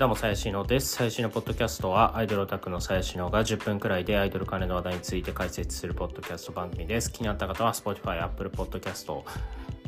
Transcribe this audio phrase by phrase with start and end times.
[0.00, 0.94] どうも、さやしのです。
[0.94, 7.12] さやしのポッドキャストは、アイドルオタクのさやしのが10分くらいでアイドル関連の話題について解説するポッドキャスト番組です。
[7.12, 9.06] 気になった方は、Spotify、Apple Podcast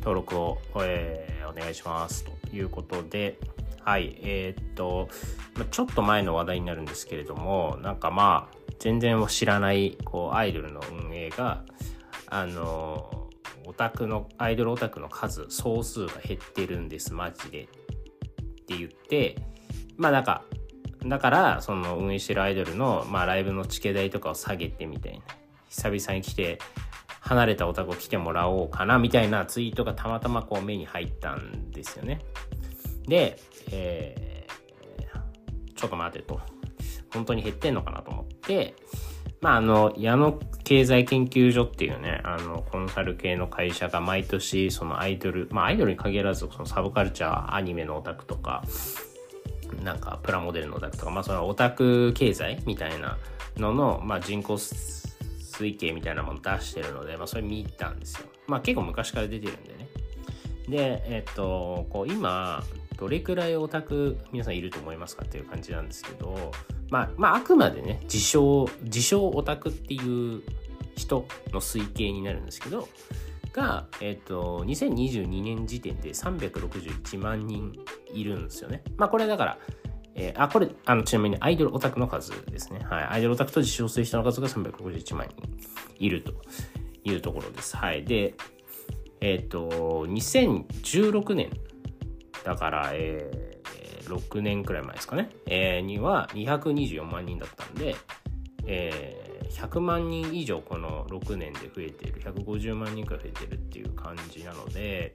[0.01, 2.25] 登録を、えーお願いします。
[2.25, 3.39] ということで、
[3.81, 5.09] はい、えーっと、
[5.57, 11.65] まちょっと前の話題になるんですけれども、なんかまあ、全然知らない、こう、アイドルの運営が、
[12.27, 13.31] あの、
[13.65, 17.63] オタクの、アイドルオタクの数、総数が減ってるんです、マジで。
[17.63, 17.67] っ
[18.67, 19.37] て言って、
[20.03, 20.43] まあなんか、
[21.07, 25.21] だから、その運営してるアイドルの、まあライブのチケ代とかを下げてみたいな。
[25.69, 26.59] 久々に来て、
[27.21, 32.21] 離れたオタクを来てもらおうかな、みたいなツイートがたまたまこう目に入ったんですよね。
[33.07, 33.39] で、
[33.71, 34.33] えー
[35.83, 36.41] ちょっと待てと。
[37.13, 38.77] 本当に減ってんのかなと思って、
[39.41, 40.33] まあ、あの、矢野
[40.63, 48.63] 経済研究所っていうね、あの、コンサル系の会社が毎年、そのアイドル、まあ、アイドルに限らず、そのサブカルチャー、アニメのオタクとか、
[49.83, 53.19] なんか、プラモデルのオタクとか、まあ、そのオタク経済みたいな
[53.57, 58.27] のの、まあ、人口推計みたいなもの出してるので、まあ、それ見たんですよ。
[58.47, 59.89] まあ、結構昔から出てるんでね。
[60.69, 62.63] で、えっと、こう、今、
[62.99, 66.53] どれくらいオタク皆さんいると思いますかっていう感じなんですけど、
[66.89, 70.43] まあ、まあ、あくまでね、自称、自称オタクっていう
[70.97, 72.89] 人の推計になるんですけど、
[73.53, 77.73] が、えっと、2022年時点で361万人
[78.13, 78.83] いるんですよね。
[78.97, 79.59] まあ、これだから、
[80.15, 82.81] えーあ、これ、あの、ちなみにアイドルオタクの数ですね。
[82.85, 83.05] はい。
[83.05, 85.49] アイドルオタクと自称する人の数が361万人
[85.99, 86.33] いると
[87.05, 87.77] いうところです。
[87.77, 88.05] はい。
[88.05, 88.35] で、
[89.21, 91.51] えっ、と、2016年、
[92.45, 93.53] だから、えー
[94.03, 97.95] 6年くらい前ですかね、えーには224万人だったんで、
[98.67, 99.22] えー
[99.53, 105.15] 100万人以上この6年で増えている、150万人くらい増えてるっていう感じなので、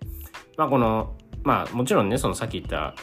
[0.58, 2.96] まあこの、まあもちろんね、そのさっき言った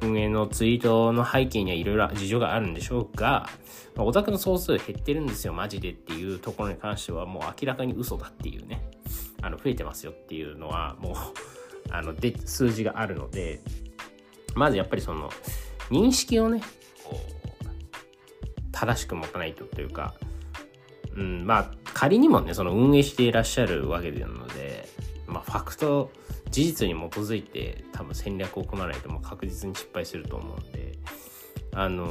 [0.00, 3.48] 運営のツイートの背景にはいろいろ事情があるんでしょうが、
[3.96, 8.82] まあオタクの総数減ってるんですよ、マジでっていうところに関してはもう明らかに嘘だっていうね、
[9.42, 11.14] あの増えてますよっていうのはもう
[11.90, 13.60] あので数字があるので
[14.54, 15.30] まずやっぱりその
[15.90, 16.62] 認識をね
[18.70, 20.14] 正しく持たないとというか、
[21.16, 24.88] うん、まあ仮にもねその運営していらっしゃるわけなので、
[25.26, 26.10] まあ、ファクト
[26.50, 30.98] 事実に基づいて多分戦略を組まないともう確実に失敗すると思うんで
[31.74, 32.06] あの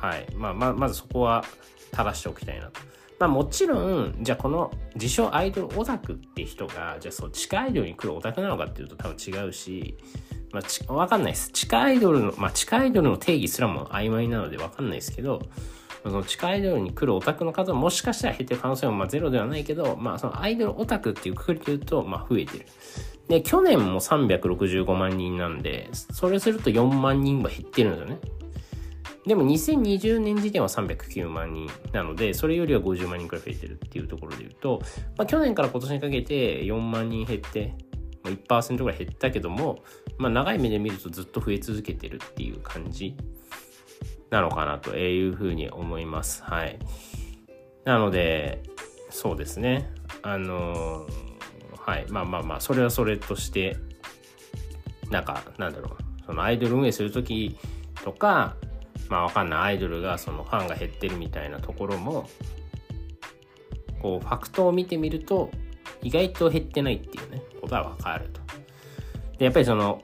[0.00, 1.44] はいまあままずそこは
[1.92, 2.80] 正しておきたいなと。
[3.18, 9.96] まあもちろん、じゃあこの自称アイドルオタクって人が、じゃあそう地下アイドルに来るオタクなのかっていうと多分違うし、
[10.52, 11.50] まあちわかんないです。
[11.52, 15.40] 地下アイドルの、まあ地下アイドルの定義すらも曖昧なのでわかんないですけど、
[16.04, 22.66] その地下アイドルに来るオタクの数はもしかしたら減ってる可能性もまあゼロではないけど、まあそのアイドルオタクっていうくくりで言うと、まあ増えてる。
[23.28, 28.18] で、去年も365万人なんで、それすると4万人は減ってるんですよね。
[29.26, 34.82] でも2020年時点は309万人なので、それよりは50万人くらい増えてるっていうところで言うと、
[35.16, 37.74] まあ、去年から今年にかけて4万人減って、
[38.22, 39.82] まあ、1%ぐらい減ったけども、
[40.18, 43.16] まあ、長い目で見るとずっと増え続けてるっていう感じ
[44.30, 46.42] なのかなというふうに思います。
[46.42, 46.78] はい。
[47.84, 48.62] なので、
[49.10, 49.90] そうですね。
[50.22, 51.06] あの
[51.78, 52.06] はい。
[52.08, 53.76] まあまあまあ、それはそれとして、
[55.10, 56.04] なんか、なんだろう。
[56.26, 57.58] そのアイドル運営するとき
[58.02, 58.56] とか、
[59.10, 59.60] まあわかんない。
[59.60, 62.28] アイドルがそのファンが減ってるみたいなところも、
[64.00, 65.50] こう、ファクトを見てみると、
[66.02, 68.40] 意外と減ってないっていうね、ことはわかると。
[69.38, 70.02] で、やっぱりその、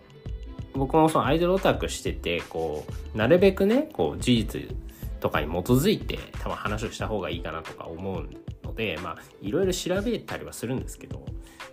[0.75, 4.77] 僕もそのアイドルオタクしてて、こう、なるべくね、こう、事実
[5.21, 8.29] とかに基づいて、多分話をした方がいいかなとか思う
[8.65, 11.25] ので、まあ、いろいろ調べたりはするんですけど、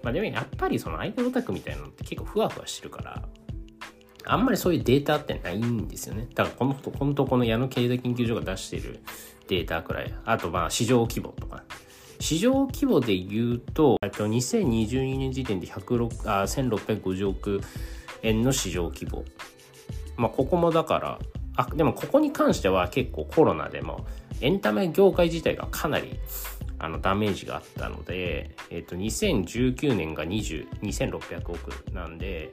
[0.03, 3.23] まあでもやっぱりそのアイドルオタクみたいなのって結構ふわふわしてるから、
[4.25, 6.27] あんまりそういうデータってないんですよね。
[6.33, 8.99] だからこの、このとこの矢野経済研究所が出してる
[9.47, 10.13] データくらい。
[10.25, 11.63] あとまあ市場規模とか。
[12.19, 17.61] 市場規模で言うと、えっと2022年時点で106あ1650億
[18.27, 19.23] 円の市場規模。
[20.15, 21.19] まあここもだから、
[21.55, 24.05] あ、でもここに関しては結構コロナでも
[24.41, 26.19] エンタメ業界自体がかなり
[26.79, 32.51] あのダメージがあったので、えっと2019年が20 2600億なんで、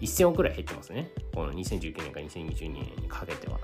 [0.00, 1.10] 1000億くらい減ってますね。
[1.34, 3.58] この2019年から2022年にかけては。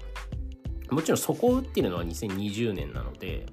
[0.90, 3.46] もちろんそこを打ってるのは2020年なので、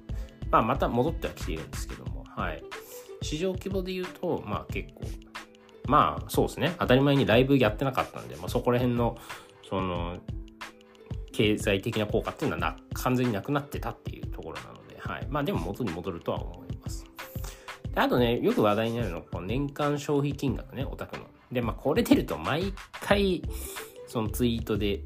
[0.50, 2.62] まあまた戻ってはきているんですけども、はい。
[3.22, 5.02] 市場規模で言うと、まあ結構、
[5.86, 6.74] まあそうですね。
[6.78, 9.16] 当たり前にライブやってなかったんで、まあそこら辺の、
[9.68, 10.18] その、
[11.32, 15.26] 経済的な効果っていうのはな完全になくなってたっていうところなので、はい。
[15.28, 17.04] まあでも元に戻るとは思います。
[17.92, 21.24] であとね、よく話題になるのは、この年間消費金額ね、オタクの。
[21.52, 23.42] で、まあこれ出ると毎回、
[24.06, 25.00] そのツイートで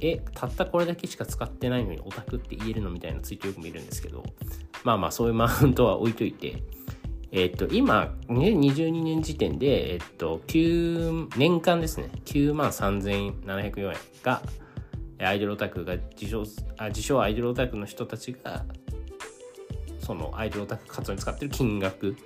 [0.00, 4.24] えたったこれだけしか使ってないのにオタクって言えるのみたいなツイートよく見るんですけど
[4.82, 6.62] まあまあそういうマウントは置いといて
[7.36, 14.40] えっと今2022年時点でえっと9年間ですね9万3704円が
[15.18, 16.44] アイドルオタクが自称
[16.78, 18.64] あ自称アイドルオタクの人たちが
[19.98, 22.16] そのアイドルオタク活動に使ってる金額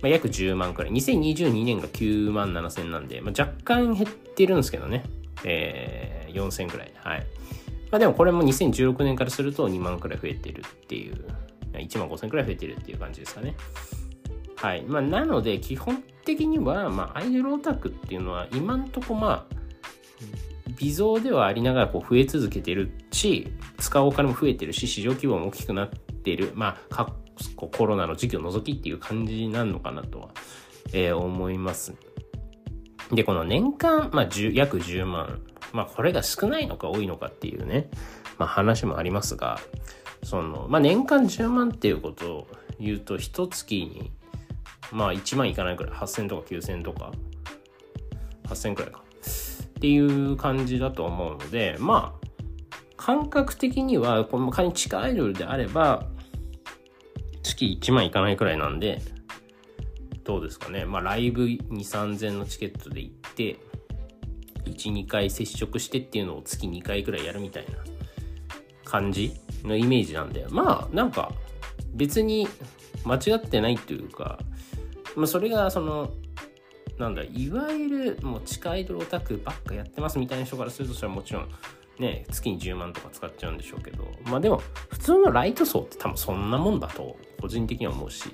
[0.00, 0.90] まあ、約10万くらい。
[0.90, 5.04] 2022年が9万7千なんで、まあ、若干減ってるんですけどね。
[5.44, 6.92] えー、4千くらい。
[6.96, 7.26] はい。
[7.92, 11.24] まあでもこれも2016年からすると2万くらい増えてるっていう、
[11.74, 13.54] 1万5千くらい増えてるっていう感じですかね。
[14.62, 14.82] はい。
[14.82, 19.56] まあなので、基本的には、まあアイドルオタクっていうのは今んとこまあ、
[20.76, 26.52] 微増ではありながらこう増え続けてるし、使うお金も増えてるし、市場規模も大きくなってる。
[26.54, 27.08] まあ、
[27.56, 30.28] コロナの時期を除きっていう感じになるのかなとは、
[30.92, 31.94] えー、思います。
[33.10, 35.40] で、この年間、まあ、約10万。
[35.72, 37.90] まあ、これが少ないのか多いのかっていうね、
[38.38, 39.58] まあ、話もありますが、
[40.22, 42.48] その、まあ、年間10万っていうことを
[42.78, 44.12] 言うと、一月に、
[44.92, 47.12] まあ、1万いかないくらい、8000とか9000とか、
[48.44, 49.02] 8000くらいか。
[49.02, 52.26] っていう感じだと思うので、まあ、
[52.96, 56.06] 感覚的には、この仮に地下アイドルであれば、
[57.42, 59.02] 月1万いかないくらいなんで、
[60.24, 60.84] どうですかね。
[60.84, 63.58] まあ、ライブ2、3000のチケットで行って、
[64.66, 67.72] 1、2回接触してっていうのを月2回くらいやるみたいな
[68.84, 69.34] 感じ
[69.64, 71.32] のイメージなんで、まあ、なんか、
[71.94, 72.46] 別に
[73.04, 74.38] 間違ってないというか、
[75.16, 76.10] まあ、それがその、
[76.98, 81.48] なんだ、いわゆるもう地下アイドルオタクばっかやってますみたいな人からすると、それはもちろん
[81.98, 88.24] ね、月に10万とか使っちゃうんでしょうけど、まあでも、普通のライト層って多分そんなもんだと、個人的には思うし、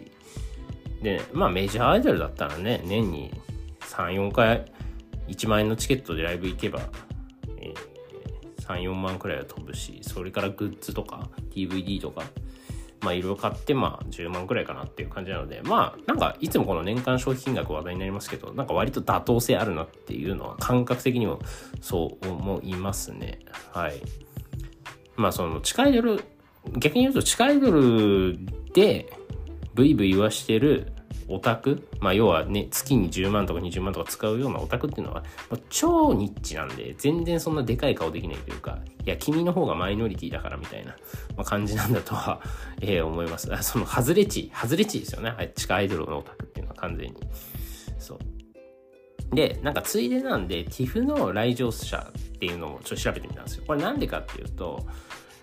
[1.02, 3.32] で、まあメジャーアイドルだったらね、年に
[3.80, 4.64] 3、4回
[5.28, 6.80] 1万円のチケットでライブ行けば、
[7.58, 12.22] えー、3、4万くらいは飛ぶし、それからグッズとか DVD とか、
[13.00, 21.38] まあいろいろ買ってまあ10万くらいかなっていう感じなので、まあなんかいつもこの年間消費金額話題になりますけど、なんか割と妥当性あるなっていうのは感覚的にも
[21.80, 23.38] そう思いますね。
[23.72, 24.00] はい。
[25.16, 26.24] まあその地下アイドル、
[26.76, 28.38] 逆に言うと地下アイドル
[28.72, 29.12] で
[29.74, 30.92] ブイブイ言わしてる
[31.28, 35.22] オタク、まあ要はね、月に10万とか20万とか使うようなオタクっていうのは、
[35.68, 40.96] 超ニッチなんで、全然そんなでかい顔できないというか、いや、君の方がマイノリティだからみたいな、
[41.36, 42.40] まあ、感じなんだとは、
[42.80, 43.50] えー、思います。
[43.62, 45.52] その、外れ値、外れ値ですよね。
[45.54, 47.14] 地下アイドルのオタクっていうのは完全に。
[47.98, 49.34] そう。
[49.34, 53.64] で、なんかついでなんで、TIFF の来場者っていうのもちょっと調べてみたんですよ。
[53.66, 54.86] これなんでかっていうと、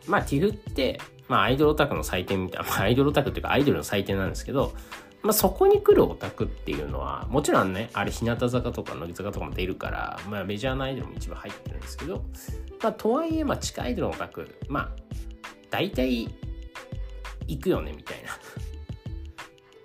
[0.07, 4.73] まあ TIFF って、まあアイドルオタクの祭典みたいな、まあアイドルオタクっていうかアイドルの祭典なんですけど、
[5.25, 12.23] まあ、そこに来るオタクっていうのは、もちろんね、あれ、日向坂とか乃木坂とかも出るから、まあ、メジャーなアイドルも一部入ってるんですけど、
[12.83, 14.89] まあ、とはいえ、まあ、地下アイドルのオタク、まあ、
[15.71, 16.29] 大体、
[17.47, 18.29] 行くよね、みたいな。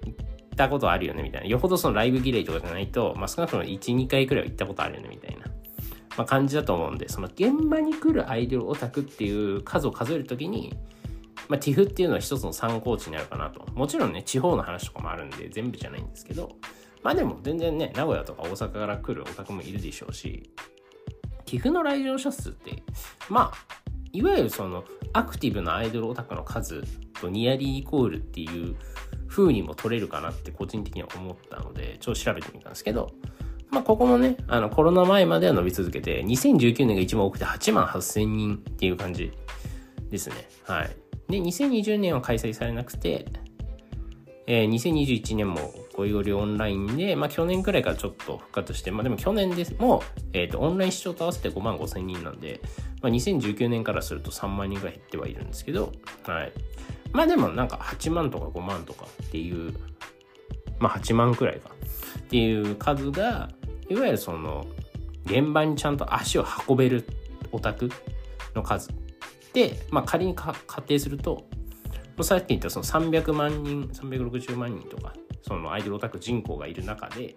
[0.04, 1.46] 行ったことあるよね、みたいな。
[1.46, 5.46] よほどそのライブ儀礼とかじゃないと、まあ、少なくとも1、2回くらいは行ったことあるよね、みたいな。
[6.18, 10.76] まあ、感じだと思うんで、その現場に来るアイドルオタクっていう数を数えるときに、
[11.50, 13.66] まあ、TIF っていうのは一つの参考値になるかなと。
[13.74, 16.52] もちろんね、地方の話とかもあるんで、全部じゃないんですけど、
[17.02, 20.48] まあでも全然ね、名古屋とか大阪から来るオタクもいるでしょうし、
[21.46, 22.84] TIFF の来場者数って、
[23.28, 26.84] まあ、いわゆるそのアクティブなアイドルオタクの数
[27.20, 28.76] とニアリーイコールっていう
[29.26, 33.10] 風にも取れるかなって個人的には思ったので、ちょっと調べてみたんですけど、
[33.70, 39.32] まあ、ここもね、あの、コロナ前までは伸び続けて、2019年が一番多くて8万8000人っていう感じ
[40.10, 40.48] ですね。
[40.62, 40.99] はい。
[41.30, 43.26] で、2020年は開催されなくて、
[44.46, 52.60] えー、2021年もごよりオンラインで、まあ去年くらいからちょっと復活して、まあでも去年ですも、えっ、ー、と、オンライン視聴と合わせて5万5千人なんで、
[53.00, 55.92] まあ2019年からすると3万人ぐらい減ってはいるんですけど、
[56.24, 56.52] はい。
[57.12, 59.72] まあでもなんか8万とか5万とかっていう、
[60.78, 61.70] まあ8万くらいか
[62.18, 63.50] っていう数が、
[63.88, 64.66] いわゆるその、
[65.26, 67.06] 現場にちゃんと足を運べる
[67.52, 67.90] オタク
[68.54, 68.90] の数
[69.52, 71.46] で、まあ、仮に仮定すると、
[72.22, 77.36] さっき言ったその300万人、360万人とか、そのアイドルオタク人口がいる中で、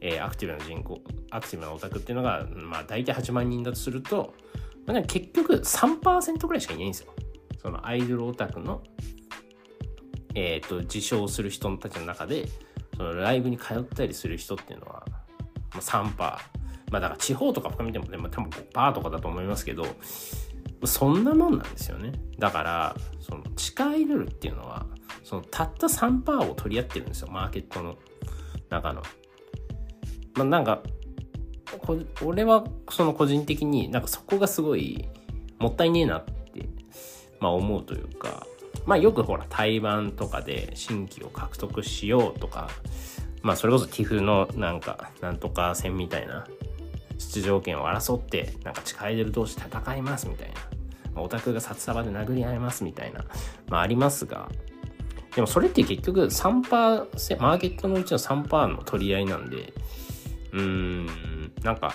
[0.00, 4.34] えー、アクティブな人口、アクティブなオタクっていうのが、まあ、大体8万人だとすると、
[4.86, 7.12] まあ、結局3%ぐらいしかいないんですよ。
[7.60, 8.82] そのアイドルオタクの、
[10.34, 12.48] え、ー、と、自称する人たちの中で、
[12.96, 15.04] そのライブに通ったりする人っていうのは、
[15.72, 16.58] まあ、3%。
[16.90, 19.86] まあだから地方とか深見てもね、まあ、多分5%とかだと思いますけど、
[20.84, 22.12] そんなもんなんですよね。
[22.38, 24.86] だから、その地下アイドルっていうのは、
[25.24, 27.96] そのたった3%を取り合ってるんですよ、マーケットの
[28.70, 29.02] 中の。
[30.34, 30.82] まあなんか、
[32.24, 35.06] 俺はその個人的になんかそこがすごい
[35.58, 36.32] もったいねえなって、
[37.40, 38.46] まあ、思うというか、
[38.86, 42.70] まあ、よくほら対バンとかで新規を獲得しようとか、
[43.42, 46.46] まあ、それこそ TIFF のなんかなんとか戦みたいな
[47.18, 50.54] 出場権を争ってなんか地下アイドル同士戦いますみたいな、
[51.22, 53.24] オタクが札束で殴り合いますみたいな、
[53.68, 54.48] まあ、ありますが
[55.34, 59.72] でもそれって結局3%マーケットのうちの3%の取り合いなんで
[60.52, 61.06] うーん
[61.62, 61.94] なんか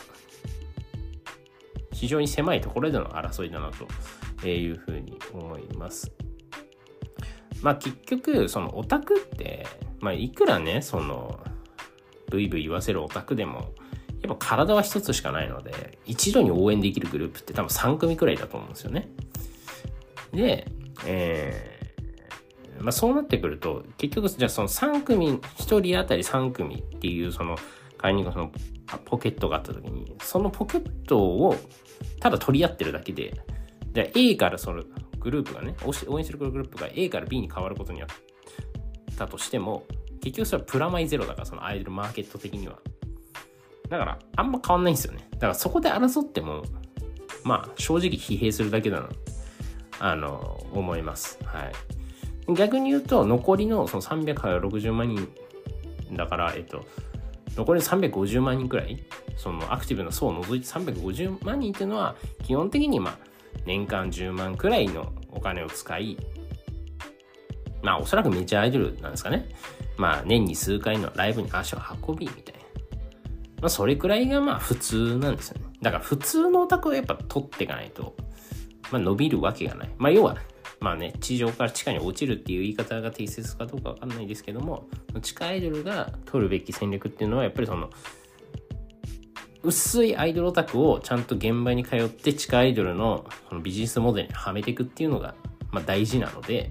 [1.92, 3.72] 非常に狭いところでの争いだな
[4.42, 6.12] というふうに思います。
[7.62, 9.66] まあ結局そのオタクって、
[10.02, 11.40] まあ、いくらねその
[12.30, 13.72] ブイブイ言わせるオタクでも
[14.24, 19.10] やっぱ体は一つしかないので一度に応援できるグループって多分3組くらいだと思うんですよね。
[20.32, 20.68] で、
[21.06, 21.74] えー
[22.84, 27.58] まあ、そうなってくると結局じゃあその3組1人当たり3組っていうその
[27.98, 28.52] 仮にその
[29.06, 31.56] ポケットがあった時にそのポケットを
[32.20, 33.34] ただ取り合ってるだけで
[33.94, 34.84] じゃあ A からその
[35.20, 38.10] グループがね応援するグループが A から B に変わることになっ
[39.18, 39.84] たとしても
[40.22, 42.80] 結局それはプラマイゼロだからそのアイドルマーケット的には
[43.94, 46.64] だからあんま変わんないんですよねだからそこで争っても
[47.44, 49.10] まあ正直疲弊するだけだな
[50.00, 51.70] あの思いますは
[52.50, 55.28] い逆に言うと残りのその360万人
[56.14, 56.86] だからえっと
[57.56, 59.04] 残り350万人くらい、
[59.38, 63.18] そのアクティブな層を除いて350万人っていうのは、基本的にまあ、
[63.66, 66.18] 年間10万くらいのお金を使い、
[67.82, 69.50] まあ、おそらくメジャーアイドルなんですかね。
[69.98, 72.63] まあ、年に数回のライブに足を運び、みたいな。
[73.64, 75.68] まあ、それくらいがまあ、普通なんですよね。
[75.82, 78.14] だから普通のオタクをやっぱ取っていかないと、
[78.92, 79.90] まあ、伸びるわけがない。
[79.98, 80.36] まあ、要は、
[80.82, 84.90] まあね、地上から地下に落ちるっていう言い方が適切かどうかわかんないですけども、
[85.22, 87.90] 地下アイドルが取るべき戦略っていうのは、やっぱりその、
[89.64, 95.36] 薄いアイドルオタクをちゃんと現場に通って地下アイドルのそのビジネスモデルにはめていくっていうのが、
[95.72, 96.70] まあ、大事なので、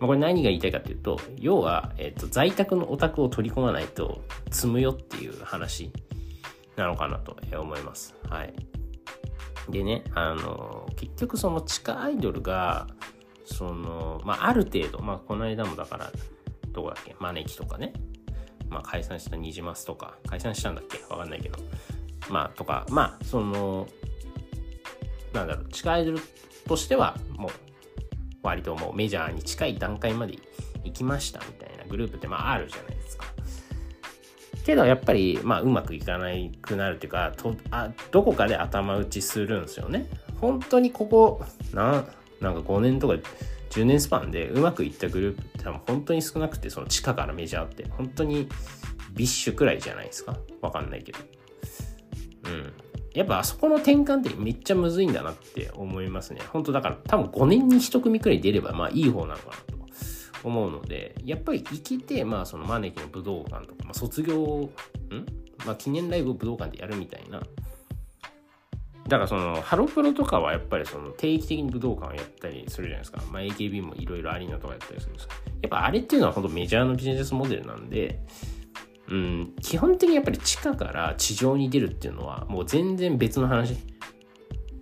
[0.00, 5.92] まあ、これ何が言いたいかっていうと、要は、えっ、と、在宅のオタクを取り込まないと積むよっていう話
[6.76, 8.14] なのかなと思います。
[8.28, 8.54] はい。
[9.68, 12.86] でね、あの、結局その地下アイドルが、
[13.44, 16.12] その、まあ、ある程度、まあ、この間もだから、
[16.72, 17.92] どこだっけ、招きとかね、
[18.68, 21.58] まあ、解散したニジマスとか、解散したんだっけわかんないけど、
[22.30, 23.86] まあ、とか、まあ、その、
[25.32, 26.18] なんだろう、地下アイドル
[26.66, 27.50] としては、もう、
[28.42, 30.38] 割ともうメジャーに近い段階まで
[30.84, 33.33] 行きましたみたいなグループって、まあ、あるじゃないですか。
[34.64, 40.06] けど、やっぱり、まあ、うまくいかないくなるっていうか、とあどこかで頭打ちするんですよね。
[40.40, 41.42] 本当にここ、
[41.72, 42.04] な、
[42.40, 43.14] なんか5年とか
[43.70, 48.48] 10年スパンでうまくいったグループって多分本当に少なくて、その地下からメジャーって本当に
[49.12, 51.18] ビッシュくらいじゃないですかわかんないけど。
[52.46, 52.72] うん。
[53.14, 56.40] やっぱあそこの転換ってめっちゃむずいんだなって思いますね。
[56.52, 59.73] 本当だから多分5年に1組くらい出ればまあいい方なのかな
[60.44, 64.70] 思うので、やっぱり生きて、まあそのマネキの武道館とか、まあ、卒業、ん？
[65.66, 67.40] まあ記念ライブを武道館でやるみたいな、
[69.08, 73.22] だからそのハロプロとかはやっぱりその定期的に武道館をやったりするじゃないですか。
[73.30, 75.28] まあ AKB もいろいろアリーナとかやったりするんです
[75.62, 78.20] やっぱあれっていうのは本当メジャーのビジネスモデルなんで、
[79.08, 83.76] うん、基本的にやっぱり地下から地上に出るっていうのはもう全然別の話。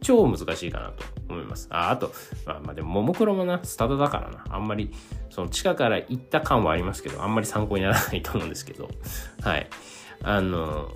[0.02, 1.68] 超難しいかなと思います。
[1.70, 2.12] あ、あと、
[2.44, 4.44] まあ、まあでも、ももクロもな、スタートだからな。
[4.50, 4.92] あんまり、
[5.30, 8.90] その地下から行った感はありますけど、あんまり参考にならないと思うんですけど、
[9.42, 9.66] はい。
[10.22, 10.92] あの、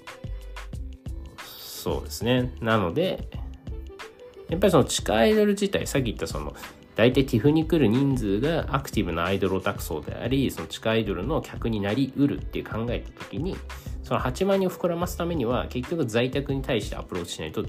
[1.38, 2.52] そうですね。
[2.60, 3.28] なので、
[4.48, 6.54] やっぱりその地下アイドル自体、さっき言ったその、
[6.96, 13.56] 大体 TIF に来る人数がアクティブなアイドルオタク層であり、その地下アイドルの客になりうるっていう考えた時に、
[14.02, 17.64] その8万人を膨らますためには、結局在宅に対してアプローチしないと、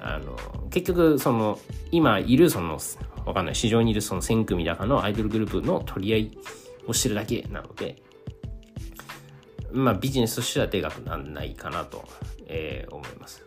[0.00, 0.36] あの、
[0.70, 1.58] 結局その、
[1.90, 2.78] 今いるその、
[3.24, 6.38] わかんない、市場にいるその1000組だかのアイドルグループの取り合い
[6.86, 7.96] をしてるだけなので、
[9.72, 12.08] まあビジネスとしてはでかくならないかなと
[12.48, 13.44] えー、思います。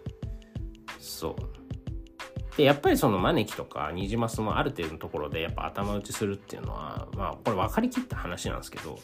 [1.00, 1.61] そう。
[2.58, 9.00] で、やっぱりそのマネキとかニジマスもある程度のところでやっぱ頭打ちするっていうのは、まあこれ分かりきった話なんですけど、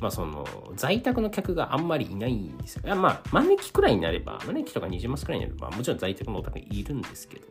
[0.00, 2.82] まあその在宅の客があんまりいないんですよ。
[2.86, 7.46] いやまあマネキくらいになれば、マネキとかニジマスくらいになればもちろん在宅のお宅いるんですけど、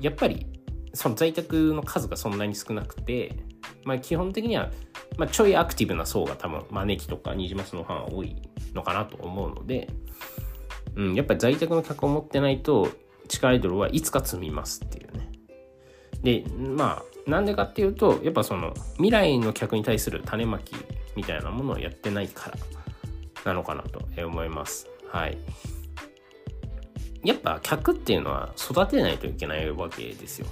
[0.00, 0.46] やっぱり
[0.94, 3.34] その在宅の数がそんなに少なくて、
[3.84, 4.70] まあ基本的には、
[5.16, 8.36] まあ、ちょいアクティブな層が多分マネキとかニジマスのファンは多い
[8.72, 9.88] のかなと思うので、
[10.94, 12.88] うん、やっぱり在宅の客を持ってないと、
[13.32, 15.30] 地下アイドルはいつか積みますっていうね。
[16.22, 20.74] で、まあ、なんでかっていうと、やっぱその、未来の客に対する種まき
[21.16, 22.56] みたいなものをやってないから
[23.46, 24.86] なのかなと思います。
[25.10, 25.38] はい。
[27.24, 30.46] やっぱ客っていうのは育てないといけないわけですよ。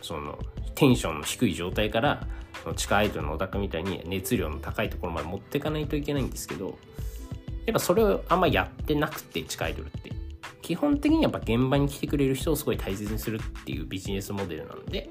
[0.00, 0.38] その
[0.76, 2.26] テンションの低い状態から
[2.76, 6.78] 地下アイドルのオタクみたいに熱量の高いところまで持っていかないといけないんですけど
[7.66, 10.10] やっぱそれをあんまやってなくて地下アイドルって
[10.62, 15.10] 基本的にやっぱ現場に来てくれる人をすごい大切にするっていうビジネスモデルなんで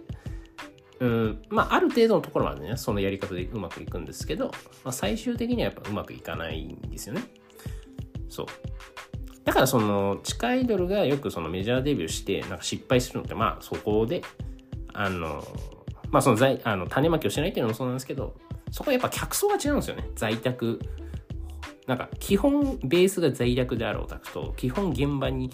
[0.99, 4.47] うんまあある程度のところまでねそのやり方でうまくいくんですけど、
[4.83, 7.23] まあ、最終的にはやっぱうまくいかないんですよね。
[8.27, 8.45] そう。
[9.45, 14.21] だからその地下アイドルがよくそのメジャーデビューしてなんか失敗するのってまあそこで
[14.93, 15.43] あの
[16.11, 18.35] まあその在あの種まきをしないっていうのもそうなんですけど
[18.69, 20.09] そこはやっぱ客層が違うんですよね。
[20.15, 20.79] 在宅
[21.89, 25.49] なんか基本ベースが在宅であるオタクと基本現場に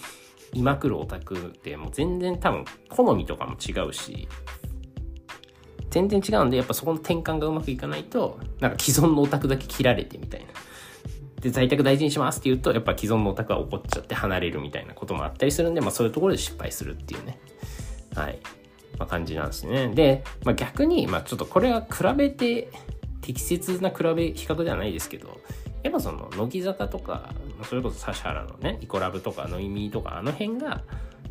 [0.51, 4.27] いまくるオタクってもう全然多分好みとかも違うし
[5.89, 10.47] 全然違うんでやっぱそこの転換がうまくいかないとなんか既存のオタクだけ切られてみたいな。
[11.39, 17.39] で在宅大事にしますって言うとやっぱ既存のオタクは怒っちゃって離れるみたいなこともあったりするんで、まあ、そういうところで失敗するっていうね。
[18.13, 18.39] はい。
[18.99, 19.87] まあ、感じなんですね。
[19.87, 22.69] で、まあ、逆に、まあ、ちょっとこれは比べて
[23.21, 25.39] 適切な比べ比較ではないですけど
[25.85, 27.29] やっぱその乃木坂とか
[27.69, 30.81] それこそ指原のねイコラブとかノイミーとかあの辺が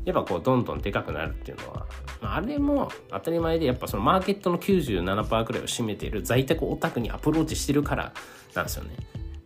[0.05, 1.87] やっぱこうどんどんでかくなるっていうのは、
[2.21, 8.13] まあ、あれも当たり前でやっぱそのマーケットの97%くらいを占めている在宅オタクにアプローチしてるから
[8.55, 8.91] なんですよね。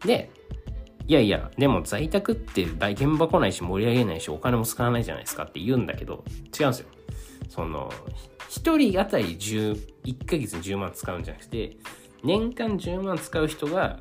[0.04, 0.30] で、
[1.06, 6.22] いやいや、でも在宅って現場来ないし盛り上げないしお金も使わないじゃないですかって言うんだけど、
[6.60, 6.86] 違うんですよ。
[7.48, 7.90] その、
[8.50, 11.78] 1人当たり10、1ヶ月に10万使うんじゃなくて、
[12.24, 14.00] 年間10万使う人が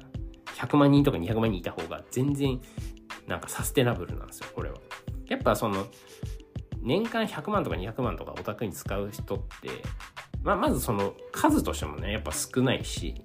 [0.57, 2.59] 100万人とか200万人いた方が全然
[3.27, 4.77] なんかサステナブルなんですよ、これは。
[5.27, 5.85] やっぱその、
[6.81, 9.69] 年間100万とか200万とかオタクに使う人って、
[10.41, 13.21] まあ、まずその数としてもね、やっぱ少ないし、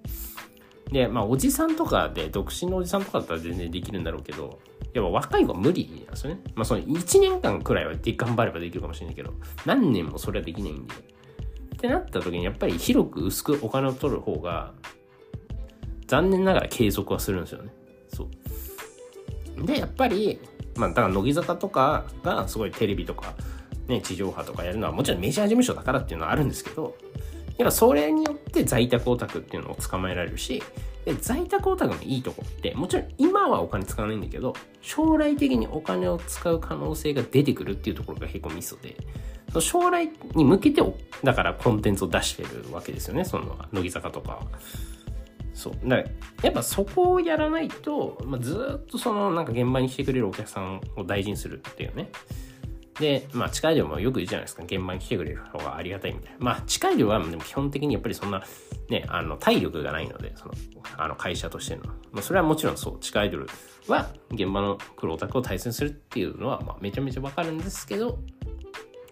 [0.91, 4.59] で、まあ、おじさんとかで、独身のおじさんとかだったら全然できるんだろうけど、
[4.93, 6.41] やっぱ若い子は無理なんですよね。
[6.55, 9.33] まあ、その1年間くらいは頑張ればできるかもしれないけど、
[9.65, 10.95] 何年もそれはできないんで。
[10.95, 14.75] ってなった時に、やっぱり広く薄くお金を取る方が、
[16.13, 17.73] 残念ながら継続はするんですよね。
[18.15, 18.29] そ
[19.59, 19.67] う。
[19.67, 20.39] で、やっぱり、
[20.77, 23.33] まあ、だから乃木坂とかがすごいテレビとか、
[23.89, 26.99] ね、地上波とかやるのはもちろんメジャー事務所だからっていうのはあるんですけど、
[27.57, 30.63] やっぱそれによって在宅オタクっていうのを捕まえられるし、
[31.07, 38.99] で在宅オタクのいいとこって、もちろん今はお金使わないんだけど、将来的にお金を使う可能性が出てくるっていうところが結構ミソで、
[39.49, 40.83] その将来に向けて、
[41.25, 44.43] だからコンテンツを出してるわけですよね、その乃木坂とかは。
[45.55, 45.73] そう。
[45.85, 46.11] だから、
[46.43, 52.11] やっぱそこをやらないと、まあ、ずっとそのなんか現場に来てくれるお客さんを大事にするっていうね。
[52.99, 54.63] で、まあ、地下医療もよく言うじゃないですか。
[54.65, 56.39] 現場に来てくれる方がありがたいみたいな。
[56.41, 58.43] まあ、地下医療はでも基本的にやっぱりそんな、
[58.89, 60.55] ね、あの、体力がないので、その、
[60.97, 61.85] あの、会社としての。
[62.13, 63.47] まあ、それはもちろんそう、地下アイドル
[63.89, 68.19] は現場の黒オタクを対戦するっていうのは、まあ、めちゃめちゃわかるんですけど、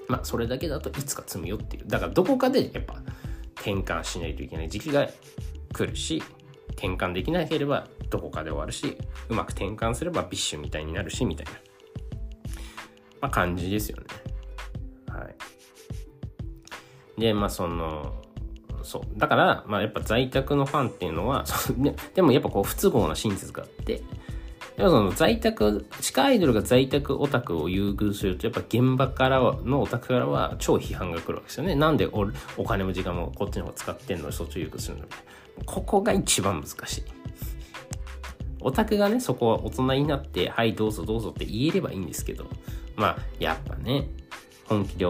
[0.08, 1.86] まあ、それだけだといつか積むよっていう。
[1.86, 3.02] だからどこかでやっぱ
[3.56, 5.08] 転換しないといけない時期が
[5.72, 6.22] 来るし、
[6.70, 8.96] 転換できなければどこかで終わるし、
[9.28, 11.52] うまく転換すればビッシュみたいになるし、みたいな。
[13.20, 14.04] まあ、感じですよね。
[15.08, 15.28] は
[17.16, 17.20] い。
[17.20, 18.14] で、まあその、
[18.82, 19.18] そう。
[19.18, 21.44] だから、まあやっぱ在宅のファンっていうのは、
[22.14, 24.02] でもやっぱこう不都合な真実があって、やっ
[24.76, 31.74] ぱその在宅、地下アイドルが在宅オタクを優遇すると、やっぱ現場からは、のオタクからは超批判が来るわけですよね。
[31.74, 35.04] なんでおお金も時間もこっちの方使ってんのにそっちを優遇するの
[35.66, 37.04] ここが一番難しい。
[38.60, 42.46] オタクがね、そこは大人になって、はい、どうぞどうぞって言えればいいんですけど、
[42.96, 44.08] まあ、やっぱね、
[44.66, 45.06] 本気で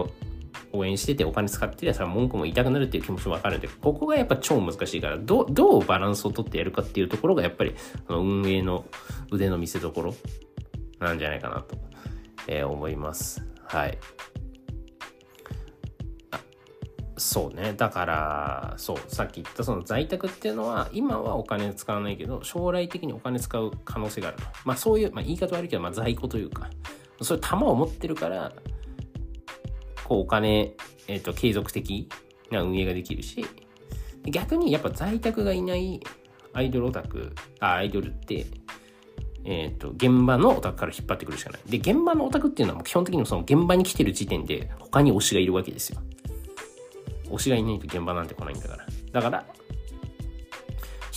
[0.73, 7.75] 応援しててお金使ってりゃ、文句も言いたくなるっていう気持ちもわかるんで、ここがやっぱ超難しいから、どどうバランスをとってやるかっていうところが、やっぱり、
[8.07, 8.85] その運営の
[9.31, 10.15] 腕の見せ所
[10.99, 11.75] なんじゃないかなと、
[12.47, 13.45] えー、思います。
[13.65, 13.97] はい。
[17.21, 17.73] そうね。
[17.77, 24.43] だから、そう、さっき言ったその在宅っていうのは、今はお金使わないけど、将来的にお金使う可能性があると。
[24.65, 26.67] まあそういう、まあ言い方悪いけど、まあ在庫というか、
[27.21, 28.51] そういう玉を持ってるから、
[30.03, 30.73] こうお金、
[31.07, 32.09] えっ、ー、と、継続的
[32.49, 33.45] な運営ができるし、
[34.25, 36.01] 逆にやっぱ在宅がいない
[36.53, 38.47] アイドルオタク、あ、アイドルって、
[39.45, 41.61] えっ、ー、と、現場のオタクから引っ張ってくるしかない。
[41.67, 46.01] で、現場のオタクっていうのはもう基本的にその現場に来てる時点で他に推しがいるわけですよ。
[47.31, 48.85] 推しがいないと現場なんて来ないんだから。
[49.11, 49.45] だから、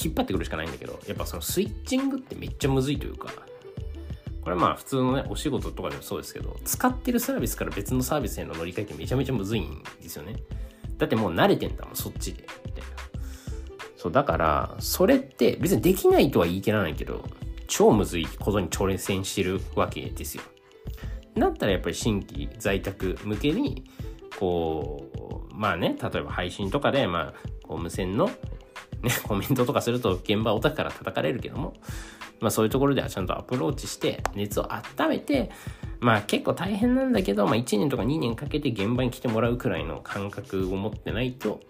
[0.02, 3.28] 引っ張ってくるしかないんだけど、やっぱそのスイッチングってめっちゃむずいというか、
[4.42, 10.36] これはまあ普通のね、お仕事とかでもそうですけど、使ってるサービスから別のサービスへの乗り換えってめちゃめちゃむずいんですよね。
[10.98, 12.46] だってもう慣れてんだもん、そっちで。
[12.66, 12.88] みたいな
[13.96, 17.24] そう、だから、それって別にできないとは言い切らないけど、
[17.66, 20.42] 超むずいことに挑戦してるわけですよ。
[21.34, 23.84] なったらやっぱり新規在宅向けに
[24.38, 25.13] こう
[25.54, 28.32] まあね例えば配信とかでまあこう無線の、ね、
[29.24, 31.74] コメントとかすると現場オタクから叩かれるけども
[32.40, 35.50] まあそういうところではちゃんとアプローチして熱を温めて
[36.00, 41.60] まあ結構大変なんだけど、まあ、1年とか2年かけて現場に来てもらうくらいの感覚を持ってないと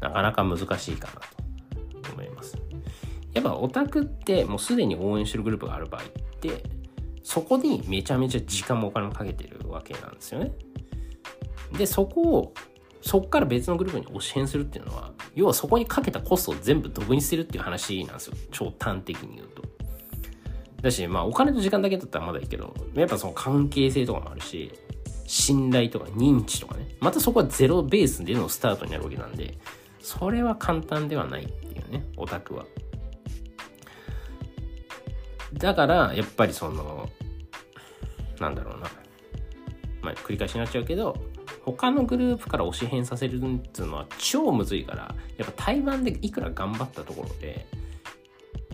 [0.00, 2.56] なかなか難しいかなと思います。
[3.32, 6.04] やっぱオタクってもうすでに応援してるグループがある場合っ
[6.40, 6.62] て
[7.22, 10.52] そこにめちゃめちゃ時間もお金もかけてるわけなんですよね。
[11.76, 12.54] でそこを
[13.00, 19.62] そこから別のグループに推し変するっていうのは要はそこにかけたコストを全部ドブに捨てるっていう話なんですよ超端的に言うと。
[20.82, 24.72] だしまあお金と時間だけだったらまだいいけどやっぱその関係性とかもあるし
[25.26, 29.56] 信頼とか認知とかねまたそこはゼロベースでのスタートになるわけなんで
[30.00, 32.66] それは簡単ではないっていうねオタクは。
[35.54, 37.08] だからやっぱりその
[38.40, 38.90] なんだろうな
[40.00, 41.16] まあ繰り返しになっちゃうけど
[41.64, 47.66] 他のグループから推し変させるっていうのは超むずいからやっぱ対バンでいくら頑張ったところで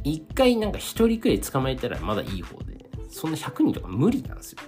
[0.05, 4.59] 一回なんか一人くらい捕まえたらまだいい方でそんな100人とか無理なんですよ、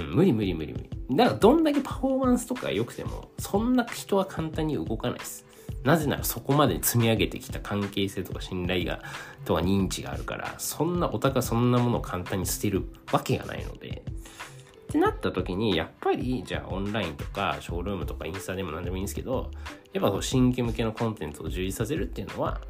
[0.00, 0.90] うん、無理無理無理無理。
[1.16, 5.46] だからどんだけパフォーマンスとか良くてもそんな人は簡単に動かないです。
[5.84, 9.00] なぜならそこまで積み上げてきた関係性とか信頼が、
[9.44, 14.02] とか認知があるから、そんなお高そんなものを簡単に捨てるわけがないので、
[14.92, 19.50] ってなった時に、やっぱり、じゃあオンラインとか、ショールームとかインスタでも何でもいいんですけど、
[19.94, 22.60] やっぱこう新規向けのコンテンツを充実させるっていうのは、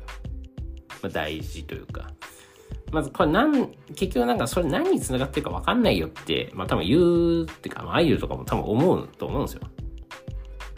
[1.03, 2.13] まあ、大事というか、
[2.93, 9.63] まずこれ何、結局なんかそれ何に繋がってるか分かんないよって、まあ多分言うっていうか、まあアイドルとかも多分思うと思うんですよ。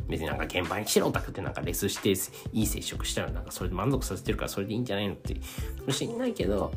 [0.08, 2.10] 別になんか現場にしろオタクってなんかレスして
[2.52, 5.36] いい接触したらなんかそれで満足させてるからそれでいいんじゃないのって
[5.86, 6.72] もしんないけど、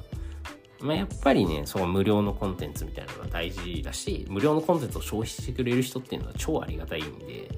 [0.79, 7.49] まあ、やっぱりね、その無料のコンテンツみたいなのが大事だし、無料のコンテンツを消費してくれる人っていうのは超ありがたいんで、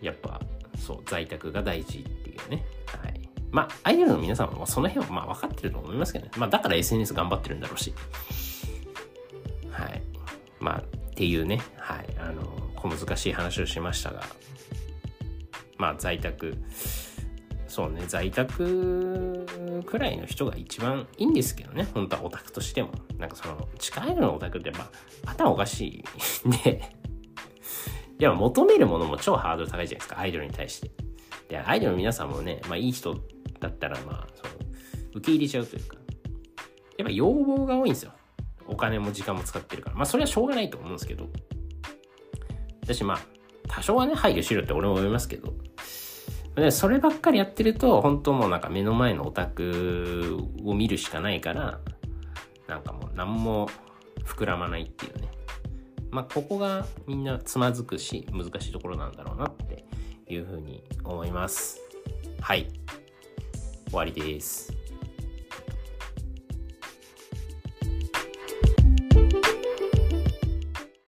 [0.00, 0.40] やっぱ、
[0.78, 2.64] そう、在宅が大事っていうね。
[2.86, 3.28] はい。
[3.50, 6.30] まあ、アイドルの皆さんはその辺はまあ分かってると思いますけどね。
[6.36, 7.92] まあ、だから SNS 頑張ってるんだろうし。
[9.70, 10.02] はい。
[10.60, 12.06] まあ、っていうね、はい。
[12.18, 12.42] あの、
[12.76, 14.22] 小難しい話をしましたが、
[15.80, 16.54] まあ在宅
[17.66, 19.39] そうね在宅
[19.82, 21.88] くらいの人が一番いいんですけどね。
[21.94, 22.90] 本当はオタクとしても。
[23.18, 24.90] なんかその地下アイドルのオタクってま
[25.26, 26.04] あ頭おかし
[26.44, 26.82] いんで。
[28.18, 30.18] でも求めるものも超ハードル高いじゃないですか。
[30.18, 30.90] アイドルに対して。
[31.48, 33.16] でアイドルの皆さんもねまあいい人
[33.58, 34.50] だったらまあその
[35.14, 35.96] 受け入れちゃうというか。
[36.98, 38.12] やっぱ要望が多いんですよ。
[38.66, 39.96] お金も時間も使ってるから。
[39.96, 41.28] まあそれはしょうがないと思うんですけど。
[42.82, 43.20] 私まあ
[43.68, 45.54] 多少はね配慮しろって俺も思いますけど。
[46.60, 51.80] でそればっかりやってると本当もうなんか目の前のオタクを見るしかないから
[52.68, 53.68] なんかもう何も
[54.24, 55.28] 膨らまないっていうね。
[56.10, 59.84] まあここがみんなつまずくし難しいところなんだろうなって
[60.28, 61.80] いうふうに思います。
[62.40, 62.68] はい。
[63.88, 64.79] 終わりです。